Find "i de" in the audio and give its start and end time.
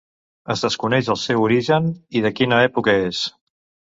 2.21-2.33